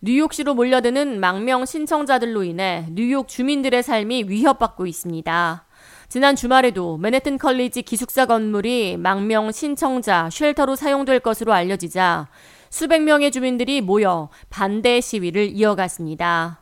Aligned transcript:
뉴욕시로 0.00 0.54
몰려드는 0.54 1.18
망명 1.18 1.66
신청자들로 1.66 2.44
인해 2.44 2.86
뉴욕 2.92 3.26
주민들의 3.26 3.82
삶이 3.82 4.26
위협받고 4.28 4.86
있습니다. 4.86 5.64
지난 6.08 6.36
주말에도 6.36 6.98
맨해튼 6.98 7.36
컬리지 7.36 7.82
기숙사 7.82 8.26
건물이 8.26 8.96
망명 8.96 9.50
신청자 9.50 10.30
shelter로 10.30 10.76
사용될 10.76 11.18
것으로 11.18 11.52
알려지자 11.52 12.28
수백 12.70 13.02
명의 13.02 13.32
주민들이 13.32 13.80
모여 13.80 14.28
반대 14.50 15.00
시위를 15.00 15.50
이어갔습니다. 15.50 16.60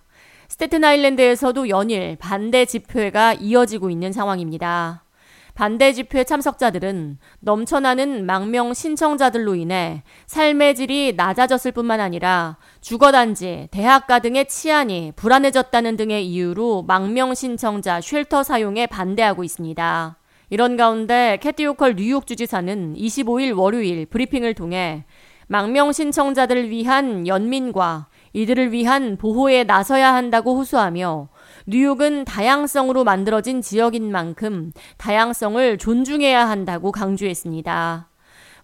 스테튼 0.48 0.84
아일랜드에서도 0.84 1.68
연일 1.68 2.16
반대 2.16 2.64
집회가 2.64 3.34
이어지고 3.34 3.90
있는 3.90 4.12
상황입니다. 4.12 5.05
반대 5.56 5.94
집회 5.94 6.22
참석자들은 6.22 7.16
넘쳐나는 7.40 8.26
망명 8.26 8.74
신청자들로 8.74 9.54
인해 9.54 10.02
삶의 10.26 10.74
질이 10.74 11.14
낮아졌을 11.16 11.72
뿐만 11.72 11.98
아니라 11.98 12.58
주거단지, 12.82 13.68
대학가 13.70 14.18
등의 14.18 14.48
치안이 14.48 15.12
불안해졌다는 15.16 15.96
등의 15.96 16.26
이유로 16.26 16.82
망명 16.82 17.32
신청자 17.32 18.02
shelter 18.02 18.42
사용에 18.42 18.86
반대하고 18.86 19.44
있습니다. 19.44 20.18
이런 20.50 20.76
가운데 20.76 21.38
캐시 21.40 21.64
호컬 21.64 21.96
뉴욕 21.96 22.26
주지사는 22.26 22.94
25일 22.94 23.56
월요일 23.56 24.04
브리핑을 24.04 24.52
통해 24.52 25.06
망명 25.46 25.92
신청자들을 25.92 26.68
위한 26.68 27.26
연민과 27.26 28.08
이들을 28.34 28.72
위한 28.72 29.16
보호에 29.16 29.64
나서야 29.64 30.12
한다고 30.12 30.58
호소하며 30.58 31.28
뉴욕은 31.68 32.24
다양성으로 32.24 33.02
만들어진 33.02 33.60
지역인 33.60 34.12
만큼 34.12 34.70
다양성을 34.98 35.78
존중해야 35.78 36.48
한다고 36.48 36.92
강조했습니다. 36.92 38.08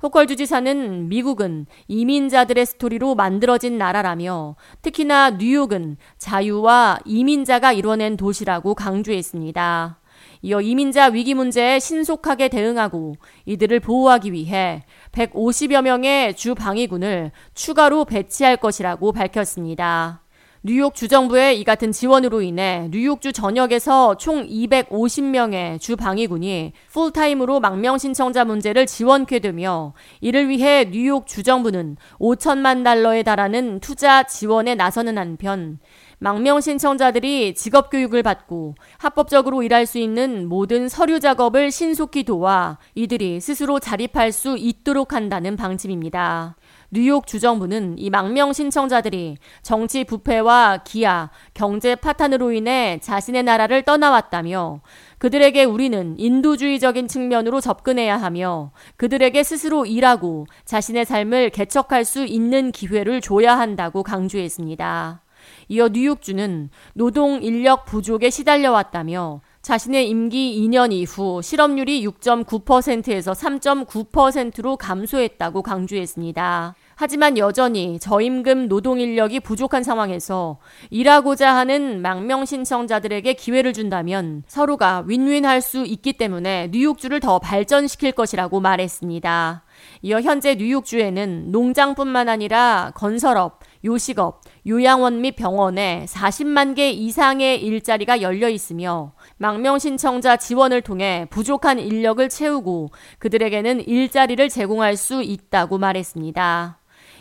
호컬 0.05 0.29
주지사는 0.29 1.09
미국은 1.09 1.67
이민자들의 1.89 2.65
스토리로 2.65 3.17
만들어진 3.17 3.77
나라라며 3.77 4.55
특히나 4.83 5.31
뉴욕은 5.31 5.97
자유와 6.19 7.01
이민자가 7.05 7.73
이뤄낸 7.73 8.17
도시라고 8.17 8.75
강조했습니다. 8.75 9.99
이어 10.43 10.61
이민자 10.61 11.07
위기 11.07 11.35
문제에 11.35 11.81
신속하게 11.81 12.49
대응하고 12.49 13.17
이들을 13.47 13.81
보호하기 13.81 14.33
위해 14.33 14.85
150여 15.11 15.83
명의 15.83 16.35
주 16.37 16.55
방위군을 16.55 17.33
추가로 17.55 18.05
배치할 18.05 18.59
것이라고 18.59 19.11
밝혔습니다. 19.13 20.22
뉴욕 20.65 20.95
주정부의 20.95 21.59
이 21.59 21.65
같은 21.65 21.91
지원으로 21.91 22.41
인해 22.41 22.87
뉴욕주 22.93 23.33
전역에서 23.33 24.17
총 24.17 24.47
250명의 24.47 25.81
주 25.81 25.97
방위군이 25.97 26.73
풀타임으로 26.93 27.59
망명 27.59 27.99
신청자 27.99 28.45
문제를 28.45 28.87
지원케 28.87 29.41
되며 29.41 29.93
이를 30.21 30.49
위해 30.49 30.89
뉴욕 30.89 31.27
주정부는 31.27 31.97
5천만 32.21 32.85
달러에 32.85 33.25
달하는 33.25 33.81
투자 33.81 34.23
지원에 34.23 34.77
나서는 34.77 35.19
한편 35.19 35.81
망명 36.23 36.61
신청자들이 36.61 37.57
직업 37.57 37.91
교육을 37.91 38.23
받고 38.23 38.77
합법적으로 38.99 39.65
일할 39.65 39.87
수 39.87 39.99
있는 39.99 40.49
모든 40.49 40.89
서류 40.89 41.19
작업을 41.19 41.73
신속히 41.73 42.23
도와 42.23 42.79
이들이 42.95 43.41
스스로 43.41 43.81
자립할 43.81 44.31
수 44.31 44.57
있도록 44.57 45.15
한다는 45.15 45.57
방침입니다. 45.57 46.55
뉴욕 46.93 47.27
주정부는 47.27 47.99
이 47.99 48.09
망명 48.09 48.53
신청자들이 48.53 49.39
정치 49.63 50.05
부패와 50.05 50.83
기아, 50.85 51.31
경제 51.55 51.97
파탄으로 51.97 52.53
인해 52.53 53.01
자신의 53.03 53.43
나라를 53.43 53.83
떠나왔다며 53.83 54.81
그들에게 55.19 55.65
우리는 55.65 56.15
인도주의적인 56.21 57.09
측면으로 57.09 57.61
접근해야 57.61 58.17
하며 58.17 58.71
그들에게 58.95 59.43
스스로 59.43 59.87
일하고 59.87 60.47
자신의 60.67 61.05
삶을 61.05 61.51
개척할 61.51 62.05
수 62.05 62.25
있는 62.25 62.71
기회를 62.71 63.21
줘야 63.21 63.59
한다고 63.59 64.05
강조했습니다. 64.05 65.23
이어 65.69 65.89
뉴욕주는 65.89 66.71
노동 66.95 67.43
인력 67.43 67.85
부족에 67.85 68.31
시달려왔다며 68.31 69.41
자신의 69.63 70.09
임기 70.09 70.61
2년 70.61 70.93
이후 70.93 71.41
실업률이 71.41 72.05
6.9%에서 72.05 73.33
3.9%로 73.33 74.77
감소했다고 74.77 75.63
강조했습니다. 75.63 76.75
하지만 76.97 77.39
여전히 77.39 77.99
저임금 78.01 78.69
노동 78.69 79.01
인력이 79.01 79.41
부족한 79.41 79.85
상황에서 79.85 80.59
일하고자 80.91 81.55
하는 81.55 82.03
망명 82.03 82.45
신청자들에게 82.45 83.33
기회를 83.35 83.73
준다면 83.73 84.43
서로가 84.47 85.05
윈윈 85.07 85.47
할 85.47 85.63
수 85.63 85.85
있기 85.87 86.15
때문에 86.15 86.69
뉴욕주를 86.73 87.21
더 87.21 87.39
발전시킬 87.39 88.13
것이라고 88.13 88.59
말했습니다. 88.61 89.63
이어 90.03 90.21
현재 90.21 90.55
뉴욕주에는 90.55 91.51
농장뿐만 91.51 92.29
아니라 92.29 92.93
건설업, 92.95 93.61
요식업, 93.85 94.41
요양원 94.67 95.21
및 95.21 95.37
병원에 95.37 96.07
40만 96.09 96.75
개 96.75 96.91
이상의 96.91 97.63
일자리가 97.63 98.23
열려 98.23 98.49
있으며 98.49 99.13
망명 99.37 99.79
신청자 99.79 100.37
지원을 100.37 100.83
통해 100.83 101.27
부족한 101.31 101.79
인력을 101.79 102.29
채우고 102.29 102.91
그들에게는 103.19 103.87
일자리를 103.87 104.49
제공할 104.49 104.97
수 104.97 105.23
있다고 105.23 105.79
말했습니다. 105.79 106.79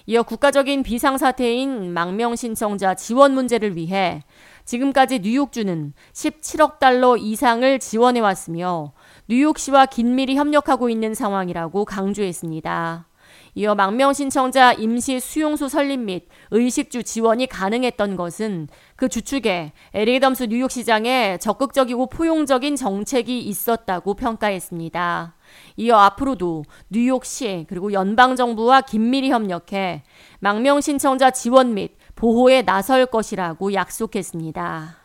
이어 0.07 0.23
국가적인 0.23 0.83
비상사태인 0.83 1.93
망명 1.93 2.35
신청자 2.35 2.95
지원 2.95 3.33
문제를 3.33 3.75
위해 3.75 4.23
지금까지 4.65 5.19
뉴욕주는 5.19 5.93
17억 6.13 6.79
달러 6.79 7.17
이상을 7.17 7.79
지원해 7.79 8.19
왔으며 8.19 8.93
뉴욕시와 9.31 9.85
긴밀히 9.85 10.35
협력하고 10.35 10.89
있는 10.89 11.13
상황이라고 11.13 11.85
강조했습니다. 11.85 13.07
이어 13.55 13.75
망명 13.75 14.11
신청자 14.11 14.73
임시 14.73 15.21
수용소 15.21 15.69
설립 15.69 16.01
및 16.01 16.27
의식주 16.51 17.03
지원이 17.03 17.47
가능했던 17.47 18.17
것은 18.17 18.67
그 18.97 19.07
주축에 19.07 19.71
에릭 19.93 20.13
아담스 20.13 20.47
뉴욕시장의 20.49 21.37
적극적이고 21.37 22.07
포용적인 22.07 22.75
정책이 22.75 23.39
있었다고 23.39 24.15
평가했습니다. 24.15 25.35
이어 25.77 25.95
앞으로도 25.95 26.65
뉴욕시 26.89 27.67
그리고 27.69 27.93
연방정부와 27.93 28.81
긴밀히 28.81 29.31
협력해 29.31 30.03
망명 30.39 30.81
신청자 30.81 31.31
지원 31.31 31.73
및 31.73 31.95
보호에 32.15 32.63
나설 32.63 33.05
것이라고 33.05 33.71
약속했습니다. 33.71 34.97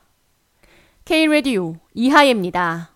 K-Radio 1.04 1.76
이하예입니다. 1.94 2.95